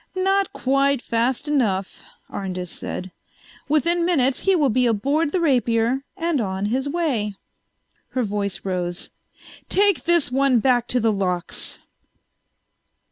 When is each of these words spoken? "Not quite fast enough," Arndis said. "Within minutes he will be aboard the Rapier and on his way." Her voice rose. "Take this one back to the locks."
"Not 0.15 0.51
quite 0.51 0.99
fast 0.99 1.47
enough," 1.47 2.03
Arndis 2.27 2.69
said. 2.71 3.11
"Within 3.69 4.03
minutes 4.03 4.39
he 4.39 4.55
will 4.55 4.71
be 4.71 4.87
aboard 4.87 5.31
the 5.31 5.39
Rapier 5.39 6.01
and 6.17 6.41
on 6.41 6.65
his 6.65 6.89
way." 6.89 7.35
Her 8.13 8.23
voice 8.23 8.65
rose. 8.65 9.11
"Take 9.69 10.05
this 10.05 10.31
one 10.31 10.59
back 10.59 10.87
to 10.87 10.99
the 10.99 11.11
locks." 11.13 11.81